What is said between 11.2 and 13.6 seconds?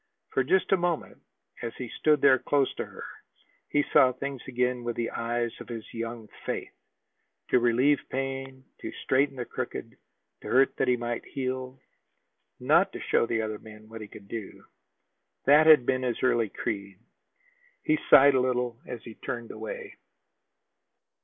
heal, not to show the other